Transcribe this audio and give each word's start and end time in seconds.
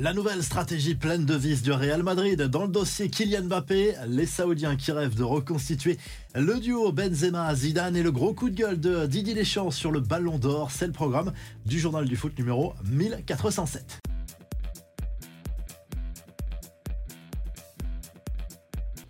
La 0.00 0.14
nouvelle 0.14 0.44
stratégie 0.44 0.94
pleine 0.94 1.24
de 1.24 1.34
vis 1.34 1.60
du 1.60 1.72
Real 1.72 2.04
Madrid 2.04 2.40
dans 2.40 2.62
le 2.62 2.68
dossier 2.68 3.08
Kylian 3.08 3.42
Mbappé, 3.46 3.94
les 4.06 4.26
Saoudiens 4.26 4.76
qui 4.76 4.92
rêvent 4.92 5.16
de 5.16 5.24
reconstituer 5.24 5.98
le 6.36 6.60
duo 6.60 6.92
Benzema-Zidane 6.92 7.96
et 7.96 8.04
le 8.04 8.12
gros 8.12 8.32
coup 8.32 8.48
de 8.48 8.54
gueule 8.54 8.78
de 8.78 9.06
Didier 9.06 9.34
Deschamps 9.34 9.72
sur 9.72 9.90
le 9.90 9.98
Ballon 9.98 10.38
d'Or, 10.38 10.70
c'est 10.70 10.86
le 10.86 10.92
programme 10.92 11.32
du 11.66 11.80
journal 11.80 12.04
du 12.04 12.14
foot 12.14 12.38
numéro 12.38 12.74
1407. 12.84 13.98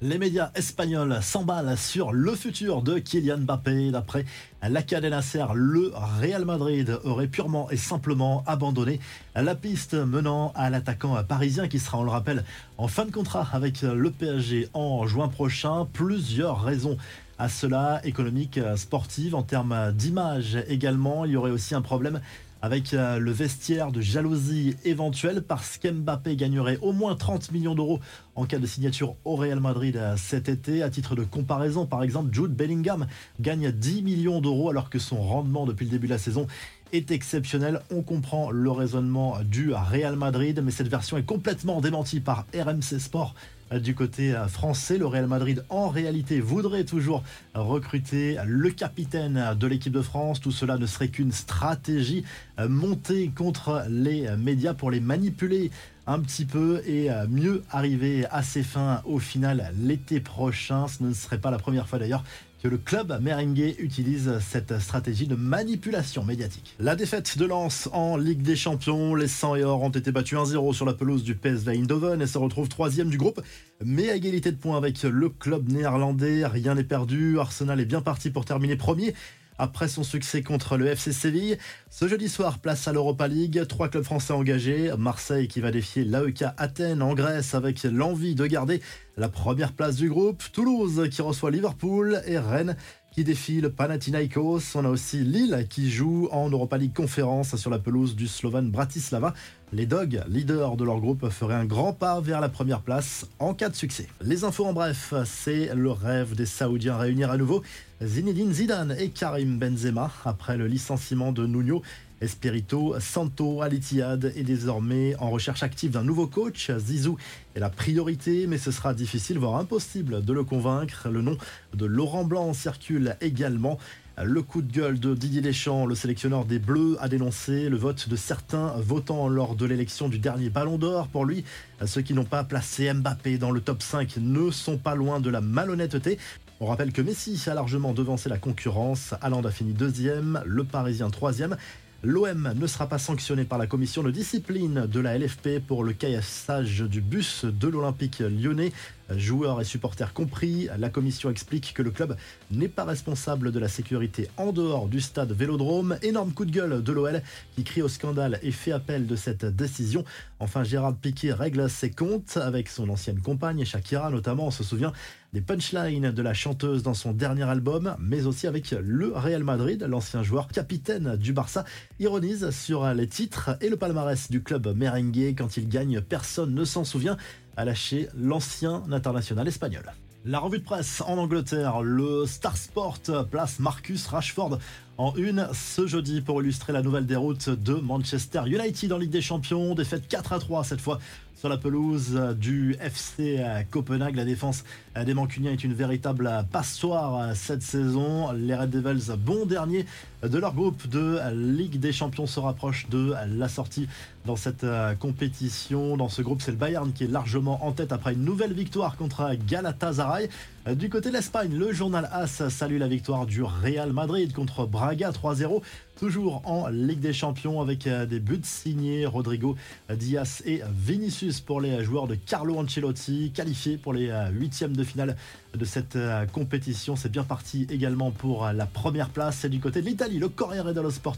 Les 0.01 0.17
médias 0.17 0.53
espagnols 0.55 1.19
s'emballent 1.23 1.77
sur 1.77 2.13
le 2.13 2.37
futur 2.37 2.83
de 2.83 3.01
Kylian 3.01 3.39
Mbappé. 3.39 3.91
D'après 3.91 4.25
la 4.63 4.81
cadena 4.83 5.23
Ser, 5.23 5.47
le 5.55 5.91
Real 6.21 6.45
Madrid 6.45 7.01
aurait 7.03 7.27
purement 7.27 7.69
et 7.73 7.77
simplement 7.77 8.45
abandonné 8.47 9.01
la 9.35 9.57
piste 9.57 9.95
menant 9.95 10.53
à 10.55 10.71
l'attaquant 10.71 11.21
parisien 11.25 11.67
qui 11.67 11.81
sera, 11.81 11.99
on 11.99 12.05
le 12.05 12.11
rappelle, 12.11 12.45
en 12.77 12.87
fin 12.87 13.07
de 13.07 13.11
contrat 13.11 13.49
avec 13.53 13.83
le 13.83 14.13
PSG 14.13 14.69
en 14.73 15.05
juin 15.09 15.27
prochain. 15.27 15.89
Plusieurs 15.93 16.63
raisons 16.63 16.97
à 17.41 17.49
cela, 17.49 18.01
économique, 18.05 18.61
sportive, 18.77 19.35
en 19.35 19.43
termes 19.43 19.93
d'image 19.93 20.59
également. 20.69 21.25
Il 21.25 21.33
y 21.33 21.37
aurait 21.37 21.51
aussi 21.51 21.75
un 21.75 21.83
problème 21.83 22.21
avec 22.63 22.93
euh, 22.93 23.19
le 23.19 23.31
vestiaire 23.31 23.93
de 23.93 24.01
jalousie 24.01 24.77
éventuelle 24.85 25.43
parce 25.43 25.79
qu'Mbappé 25.79 26.37
gagnerait 26.37 26.79
au 26.83 26.93
moins 26.93 27.15
30 27.15 27.53
millions 27.53 27.75
d'euros 27.75 28.01
en 28.35 28.47
cas 28.47 28.59
de 28.59 28.67
signature 28.67 29.17
au 29.25 29.37
Real 29.37 29.61
Madrid 29.61 29.97
euh, 29.97 30.17
cet 30.17 30.49
été. 30.49 30.83
À 30.83 30.91
titre 30.91 31.15
de 31.15 31.23
comparaison, 31.23 31.87
par 31.87 32.03
exemple, 32.03 32.33
Jude 32.33 32.55
Bellingham 32.55 33.07
gagne 33.41 33.71
10 33.71 34.03
millions 34.03 34.41
d'euros 34.41 34.71
alors 34.71 34.91
que 34.91 34.99
son 34.99 35.21
rendement 35.21 35.67
depuis 35.67 35.85
le 35.85 35.91
début 35.91 36.07
de 36.07 36.13
la 36.13 36.19
saison 36.19 36.47
est 36.93 37.11
exceptionnel. 37.11 37.81
On 37.91 38.03
comprend 38.03 38.51
le 38.51 38.71
raisonnement 38.71 39.39
du 39.45 39.73
Real 39.73 40.17
Madrid, 40.17 40.61
mais 40.65 40.71
cette 40.71 40.89
version 40.89 41.17
est 41.17 41.23
complètement 41.23 41.81
démentie 41.81 42.21
par 42.21 42.47
RMC 42.55 42.99
Sport 42.99 43.35
du 43.73 43.95
côté 43.95 44.35
français. 44.49 44.99
Le 44.99 45.07
Real 45.07 45.27
Madrid, 45.27 45.65
en 45.69 45.89
réalité, 45.89 46.41
voudrait 46.41 46.85
toujours 46.85 47.23
recruter 47.55 48.37
le 48.47 48.71
capitaine 48.71 49.55
de 49.59 49.67
l'équipe 49.67 49.93
de 49.93 50.03
France. 50.03 50.41
Tout 50.41 50.53
cela 50.53 50.79
ne 50.79 50.87
serait 50.87 51.09
qu'une 51.09 51.33
stratégie 51.33 52.25
montée 52.69 53.31
contre 53.35 53.85
les 53.89 54.29
médias 54.37 54.75
pour 54.75 54.91
les 54.91 55.01
manipuler 55.01 55.71
un 56.09 56.21
petit 56.21 56.47
peu 56.47 56.83
et 56.87 57.09
mieux 57.29 57.63
arriver 57.71 58.25
à 58.31 58.43
ses 58.43 58.63
fins 58.63 59.03
au 59.05 59.19
final 59.19 59.73
l'été 59.81 60.21
prochain. 60.21 60.89
Ce 60.89 61.03
ne 61.05 61.13
serait 61.13 61.39
pas 61.39 61.51
la 61.51 61.59
première 61.59 61.87
fois 61.87 61.99
d'ailleurs 61.99 62.25
que 62.63 62.67
le 62.67 62.79
club 62.79 63.21
merengue 63.23 63.77
utilise 63.79 64.33
cette 64.41 64.81
stratégie 64.81 65.29
de 65.29 65.37
manipulation 65.37 66.25
médiatique. 66.25 66.75
La 66.81 66.97
défaite 66.97 67.39
de 67.39 67.45
Lens 67.45 67.89
en 67.93 68.17
Ligue 68.17 68.43
des 68.43 68.57
Champions, 68.57 69.15
les 69.15 69.29
100 69.29 69.57
et 69.57 69.65
or 69.65 69.83
ont 69.83 69.91
été 69.91 70.11
battus 70.11 70.39
1-0 70.39 70.73
sur 70.73 70.85
la 70.85 70.95
pelouse 70.95 71.23
du 71.23 71.37
PSV 71.37 71.77
Eindhoven 71.79 72.21
et 72.21 72.27
se 72.27 72.39
retrouvent 72.39 72.69
troisième 72.69 73.11
du 73.11 73.19
groupe, 73.19 73.41
mais 73.85 74.11
à 74.11 74.17
égalité 74.17 74.51
de 74.51 74.57
points 74.57 74.77
avec 74.77 75.03
le 75.05 75.29
club 75.29 75.69
néerlandais. 75.69 76.47
Rien 76.47 76.75
n'est 76.75 76.85
perdu, 76.85 77.39
Arsenal 77.39 77.81
est 77.81 77.85
bien 77.85 78.01
parti 78.01 78.31
pour 78.31 78.45
terminer 78.45 78.75
premier 78.77 79.15
après 79.59 79.89
son 79.89 80.05
succès 80.05 80.43
contre 80.43 80.77
le 80.77 80.87
FC 80.87 81.13
Séville. 81.13 81.59
Ce 81.91 82.09
jeudi 82.09 82.29
soir, 82.29 82.59
place 82.59 82.89
à 82.89 82.93
l'Europa 82.93 83.29
League. 83.29 83.67
Trois 83.69 83.89
clubs 83.89 84.05
français 84.05 84.33
engagés. 84.33 84.93
Marseille 84.97 85.49
qui 85.49 85.61
va 85.61 85.71
défier 85.71 86.05
l'AEK 86.05 86.45
Athènes 86.57 87.03
en 87.03 87.15
Grèce 87.15 87.55
avec 87.55 87.83
l'envie 87.83 88.35
de 88.35 88.47
garder 88.47 88.81
la 89.17 89.29
première 89.29 89.73
place 89.73 89.97
du 89.97 90.09
groupe. 90.09 90.43
Toulouse 90.53 91.09
qui 91.11 91.23
reçoit 91.23 91.51
Liverpool 91.51 92.23
et 92.27 92.39
Rennes 92.39 92.77
qui 93.19 93.25
défie 93.25 93.61
le 93.61 93.73
Panathinaikos. 93.73 94.77
On 94.77 94.85
a 94.85 94.89
aussi 94.89 95.25
Lille 95.25 95.67
qui 95.69 95.91
joue 95.91 96.29
en 96.31 96.49
Europa 96.49 96.79
League 96.79 96.95
conférence 96.95 97.57
sur 97.57 97.69
la 97.69 97.81
pelouse 97.81 98.15
du 98.15 98.29
Slovan 98.29 98.71
Bratislava. 98.71 99.35
Les 99.73 99.87
Dogs, 99.87 100.23
leaders 100.29 100.77
de 100.77 100.85
leur 100.85 101.01
groupe, 101.01 101.29
feraient 101.29 101.57
un 101.57 101.65
grand 101.65 101.93
pas 101.93 102.21
vers 102.21 102.41
la 102.41 102.49
première 102.49 102.81
place 102.81 103.27
en 103.41 103.55
cas 103.55 103.71
de 103.71 103.75
succès. 103.75 104.07
Les 104.23 104.45
infos 104.45 104.67
en 104.67 104.73
bref, 104.73 105.15
c'est 105.25 105.75
le 105.75 105.91
rêve 105.91 106.37
des 106.37 106.47
Saoudiens 106.47 106.97
réunir 106.97 107.33
à 107.33 107.37
nouveau 107.37 107.65
Zinedine 108.01 108.53
Zidane 108.53 108.95
et 108.97 109.09
Karim 109.09 109.59
Benzema 109.59 110.13
après 110.25 110.57
le 110.57 110.69
licenciement 110.69 111.33
de 111.33 111.45
Nuno 111.45 111.83
Espirito 112.21 112.97
Santo 112.99 113.63
Alitiad 113.63 114.33
est 114.35 114.43
désormais 114.43 115.15
en 115.21 115.31
recherche 115.31 115.63
active 115.63 115.93
d'un 115.93 116.03
nouveau 116.03 116.27
coach. 116.27 116.71
Zizou 116.77 117.17
est 117.55 117.61
la 117.61 117.71
priorité, 117.71 118.47
mais 118.49 118.59
ce 118.59 118.73
sera 118.73 118.93
difficile, 118.93 119.39
voire 119.39 119.57
impossible 119.57 120.25
de 120.25 120.33
le 120.33 120.43
convaincre. 120.43 121.09
Le 121.09 121.23
nom 121.23 121.37
de 121.75 121.87
Laurent 121.87 122.25
Blanc 122.25 122.53
circule 122.55 123.08
également. 123.21 123.79
Le 124.23 124.43
coup 124.43 124.63
de 124.63 124.73
gueule 124.73 124.99
de 124.99 125.15
Didier 125.15 125.41
Deschamps, 125.41 125.87
le 125.87 125.95
sélectionneur 125.95 126.45
des 126.45 126.59
Bleus, 126.59 126.97
a 127.01 127.09
dénoncé 127.09 127.69
le 127.69 127.77
vote 127.77 128.09
de 128.09 128.17
certains 128.17 128.73
votants 128.79 129.29
lors 129.29 129.55
de 129.55 129.65
l'élection 129.65 130.09
du 130.09 130.19
dernier 130.19 130.51
Ballon 130.51 130.77
d'Or. 130.77 131.07
Pour 131.07 131.25
lui, 131.25 131.45
ceux 131.87 132.03
qui 132.03 132.15
n'ont 132.15 132.25
pas 132.25 132.43
placé 132.43 132.93
Mbappé 132.93 133.39
dans 133.39 133.53
le 133.53 133.61
top 133.61 133.81
5 133.81 134.17
ne 134.17 134.51
sont 134.51 134.77
pas 134.77 134.97
loin 134.97 135.21
de 135.21 135.31
la 135.31 135.41
malhonnêteté. 135.41 136.19
On 136.59 136.67
rappelle 136.67 136.93
que 136.93 137.01
Messi 137.01 137.41
a 137.49 137.55
largement 137.55 137.93
devancé 137.93 138.29
la 138.29 138.39
concurrence. 138.39 139.15
Haaland 139.21 139.45
a 139.45 139.53
fini 139.53 139.73
deuxième, 139.73 140.43
le 140.45 140.65
Parisien 140.65 141.11
troisième. 141.11 141.57
L'OM 142.05 142.53
ne 142.55 142.67
sera 142.69 142.87
pas 142.87 142.99
sanctionné 142.99 143.43
par 143.43 143.59
la 143.59 143.67
commission 143.67 144.05
de 144.05 144.13
discipline 144.13 144.87
de 144.87 145.01
la 145.01 145.19
LFP 145.19 145.59
pour 145.67 145.83
le 145.83 145.93
caillassage 145.93 146.83
du 146.83 147.01
bus 147.01 147.45
de 147.45 147.67
l'Olympique 147.67 148.21
lyonnais. 148.21 148.73
Joueurs 149.17 149.61
et 149.61 149.65
supporters 149.65 150.13
compris, 150.13 150.69
la 150.79 150.91
commission 150.91 151.29
explique 151.29 151.75
que 151.75 151.83
le 151.83 151.91
club 151.91 152.17
n'est 152.53 152.69
pas 152.69 152.85
responsable 152.85 153.51
de 153.51 153.59
la 153.59 153.67
sécurité 153.67 154.29
en 154.37 154.53
dehors 154.53 154.87
du 154.87 155.01
stade 155.01 155.33
Vélodrome. 155.33 155.99
Énorme 156.03 156.33
coup 156.33 156.45
de 156.45 156.53
gueule 156.53 156.85
de 156.85 156.93
l'OL 156.93 157.21
qui 157.57 157.65
crie 157.65 157.83
au 157.83 157.89
scandale 157.89 158.39
et 158.43 158.53
fait 158.53 158.71
appel 158.71 159.09
de 159.09 159.17
cette 159.17 159.45
décision. 159.45 160.05
Enfin, 160.39 160.63
Gérard 160.63 160.95
Piquet 160.95 161.33
règle 161.33 161.69
ses 161.69 161.91
comptes 161.91 162.37
avec 162.37 162.69
son 162.69 162.91
ancienne 162.91 163.21
compagne 163.21 163.65
Shakira, 163.65 164.11
notamment, 164.11 164.47
on 164.47 164.53
se 164.53 164.63
souvient 164.63 164.93
des 165.33 165.41
punchlines 165.41 166.11
de 166.11 166.23
la 166.23 166.35
chanteuse 166.35 166.83
dans 166.83 166.95
son 166.95 167.13
dernier 167.13 167.43
album, 167.43 167.97
mais 167.99 168.27
aussi 168.27 168.47
avec 168.47 168.71
le 168.71 169.13
Real 169.15 169.45
Madrid, 169.45 169.85
l'ancien 169.89 170.23
joueur 170.23 170.49
capitaine 170.49 171.17
du 171.17 171.33
Barça, 171.33 171.65
ironise 171.99 172.51
sur 172.51 172.87
les 172.95 173.07
titres 173.07 173.57
et 173.61 173.69
le 173.69 173.77
palmarès 173.77 174.31
du 174.31 174.43
club 174.43 174.75
merengue. 174.77 175.35
Quand 175.37 175.57
il 175.57 175.69
gagne, 175.69 176.01
personne 176.01 176.55
ne 176.55 176.65
s'en 176.65 176.85
souvient 176.85 177.17
a 177.59 177.65
lâché 177.65 178.09
l'ancien 178.17 178.85
international 178.93 179.49
espagnol. 179.49 179.93
La 180.25 180.39
revue 180.39 180.59
de 180.59 180.65
presse 180.65 181.03
en 181.07 181.19
Angleterre, 181.19 181.81
le 181.83 182.25
Star 182.27 182.57
Sport 182.57 183.01
place 183.31 183.59
Marcus 183.59 184.07
Rashford 184.07 184.59
en 184.97 185.15
une 185.17 185.49
ce 185.53 185.87
jeudi 185.87 186.21
pour 186.21 186.43
illustrer 186.43 186.73
la 186.73 186.83
nouvelle 186.83 187.07
déroute 187.07 187.49
de 187.49 187.75
Manchester 187.75 188.43
United 188.47 188.93
en 188.93 188.99
Ligue 188.99 189.11
des 189.11 189.23
Champions. 189.23 189.75
Défaite 189.75 190.07
4 190.07 190.33
à 190.33 190.39
3 190.39 190.65
cette 190.65 190.81
fois 190.81 190.99
sur 191.39 191.49
la 191.49 191.57
pelouse 191.57 192.21
du 192.37 192.75
FC 192.81 193.41
Copenhague. 193.71 194.17
La 194.17 194.25
défense 194.25 194.65
des 195.01 195.15
Mancuniens 195.15 195.53
est 195.53 195.63
une 195.63 195.73
véritable 195.73 196.29
passoire 196.51 197.37
cette 197.37 197.63
saison. 197.63 198.33
Les 198.33 198.57
Red 198.57 198.71
Devils, 198.71 199.13
bon 199.17 199.47
dernier 199.47 199.87
de 200.25 200.37
leur 200.37 200.53
groupe 200.53 200.89
de 200.89 201.21
Ligue 201.33 201.79
des 201.79 201.93
Champions, 201.93 202.27
se 202.27 202.41
rapprochent 202.41 202.89
de 202.89 203.15
la 203.29 203.49
sortie 203.49 203.87
dans 204.27 204.35
cette 204.35 204.67
compétition. 204.99 205.97
Dans 205.97 206.09
ce 206.09 206.23
groupe, 206.23 206.43
c'est 206.43 206.51
le 206.51 206.57
Bayern 206.57 206.93
qui 206.93 207.05
est 207.05 207.11
largement 207.11 207.65
en 207.65 207.71
tête 207.71 207.93
après 207.93 208.15
une 208.15 208.25
nouvelle 208.25 208.53
victoire 208.53 208.97
contre 208.97 209.31
Galatasaray. 209.47 210.29
Du 210.75 210.91
côté 210.91 211.09
de 211.09 211.15
l'Espagne, 211.15 211.57
le 211.57 211.73
journal 211.73 212.11
AS 212.13 212.49
salue 212.49 212.79
la 212.79 212.89
victoire 212.89 213.25
du 213.25 213.43
Real 213.43 213.93
Madrid 213.93 214.35
contre 214.35 214.67
Braga 214.67 215.13
3-0. 215.13 215.63
Toujours 215.99 216.43
en 216.45 216.69
Ligue 216.69 217.01
des 217.01 217.13
Champions 217.13 217.61
avec 217.61 217.87
euh, 217.87 218.07
des 218.07 218.21
buts 218.21 218.39
signés 218.43 219.05
Rodrigo 219.07 219.57
Diaz 219.91 220.43
et 220.47 220.61
Vinicius 220.71 221.28
pour 221.45 221.61
les 221.61 221.85
joueurs 221.85 222.07
de 222.07 222.15
Carlo 222.15 222.59
Ancelotti, 222.59 223.33
qualifiés 223.33 223.77
pour 223.77 223.93
les 223.93 224.09
euh, 224.09 224.31
huitièmes 224.31 224.75
de 224.75 224.83
finale 224.83 225.17
de 225.55 225.65
cette 225.65 225.97
euh, 225.97 226.27
compétition. 226.27 226.97
C'est 226.97 227.11
bien 227.11 227.25
parti 227.25 227.67
également 227.71 228.11
pour 228.11 228.47
la 228.47 228.67
première 228.67 229.09
place. 229.09 229.39
C'est 229.41 229.49
du 229.49 229.61
côté 229.61 229.81
de 229.81 229.87
l'Italie, 229.87 230.19
le 230.19 230.29
Corriere 230.29 230.73
dello 230.75 230.91
Sport 230.91 231.17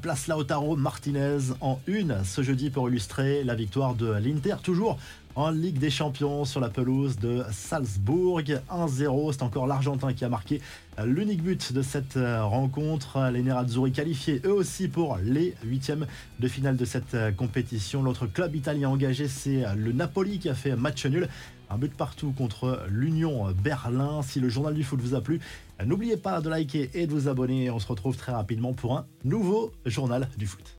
place 0.00 0.26
Lautaro 0.26 0.76
Martinez 0.76 1.38
en 1.60 1.80
une 1.86 2.24
ce 2.24 2.42
jeudi 2.42 2.70
pour 2.70 2.88
illustrer 2.88 3.44
la 3.44 3.54
victoire 3.54 3.94
de 3.94 4.12
l'Inter. 4.12 4.56
Toujours 4.62 4.98
en 5.34 5.50
Ligue 5.50 5.78
des 5.78 5.90
Champions 5.90 6.44
sur 6.44 6.60
la 6.60 6.68
pelouse 6.68 7.16
de 7.18 7.42
Salzbourg. 7.50 8.40
1-0, 8.40 9.32
c'est 9.32 9.42
encore 9.42 9.66
l'Argentin 9.66 10.12
qui 10.12 10.24
a 10.24 10.28
marqué 10.28 10.60
l'unique 11.04 11.42
but 11.42 11.72
de 11.72 11.82
cette 11.82 12.16
euh, 12.16 12.44
rencontre. 12.44 13.30
Les 13.32 13.42
Nerazzurri 13.42 13.92
qualifiés 13.92 14.42
eux 14.44 14.52
aussi 14.52 14.88
pour 14.88 15.18
les 15.22 15.54
huitièmes 15.64 16.06
de 16.38 16.48
finale 16.48 16.76
de 16.76 16.84
cette 16.84 17.14
euh, 17.14 17.32
compétition. 17.32 18.02
L'autre 18.02 18.26
club 18.26 18.54
italien 18.54 18.90
engagé, 18.90 19.28
c'est 19.28 19.64
le 19.76 19.92
Napoli 19.92 20.38
qui 20.38 20.48
a 20.48 20.54
fait 20.54 20.76
match 20.76 21.06
nul. 21.06 21.28
Un 21.72 21.78
but 21.78 21.94
partout 21.94 22.32
contre 22.32 22.84
l'Union 22.90 23.50
Berlin. 23.52 24.20
Si 24.20 24.40
le 24.40 24.50
journal 24.50 24.74
du 24.74 24.84
foot 24.84 25.00
vous 25.00 25.14
a 25.14 25.22
plu, 25.22 25.40
n'oubliez 25.82 26.18
pas 26.18 26.42
de 26.42 26.50
liker 26.50 26.90
et 26.92 27.06
de 27.06 27.12
vous 27.12 27.28
abonner. 27.28 27.70
On 27.70 27.78
se 27.78 27.86
retrouve 27.86 28.14
très 28.14 28.32
rapidement 28.32 28.74
pour 28.74 28.98
un 28.98 29.06
nouveau 29.24 29.72
journal 29.86 30.28
du 30.36 30.46
foot. 30.46 30.70